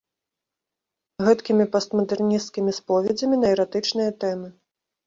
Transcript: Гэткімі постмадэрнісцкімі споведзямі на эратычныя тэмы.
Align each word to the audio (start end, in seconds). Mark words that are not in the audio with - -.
Гэткімі 1.27 1.69
постмадэрнісцкімі 1.75 2.71
споведзямі 2.79 3.35
на 3.45 3.55
эратычныя 3.55 4.11
тэмы. 4.27 4.49